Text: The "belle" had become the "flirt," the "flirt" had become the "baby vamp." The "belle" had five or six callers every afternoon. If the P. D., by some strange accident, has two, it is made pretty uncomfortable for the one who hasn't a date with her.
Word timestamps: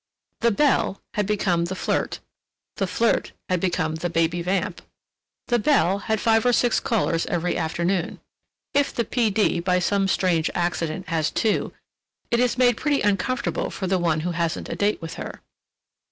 The 0.39 0.49
"belle" 0.49 0.99
had 1.13 1.27
become 1.27 1.65
the 1.65 1.75
"flirt," 1.75 2.21
the 2.77 2.87
"flirt" 2.87 3.33
had 3.49 3.59
become 3.59 3.93
the 3.93 4.09
"baby 4.09 4.41
vamp." 4.41 4.81
The 5.45 5.59
"belle" 5.59 5.99
had 5.99 6.19
five 6.19 6.43
or 6.43 6.53
six 6.53 6.79
callers 6.79 7.27
every 7.27 7.55
afternoon. 7.55 8.19
If 8.73 8.95
the 8.95 9.05
P. 9.05 9.29
D., 9.29 9.59
by 9.59 9.77
some 9.77 10.07
strange 10.07 10.49
accident, 10.55 11.09
has 11.09 11.29
two, 11.29 11.71
it 12.31 12.39
is 12.39 12.57
made 12.57 12.77
pretty 12.77 13.01
uncomfortable 13.01 13.69
for 13.69 13.85
the 13.85 13.99
one 13.99 14.21
who 14.21 14.31
hasn't 14.31 14.69
a 14.69 14.75
date 14.75 14.99
with 15.03 15.13
her. 15.21 15.41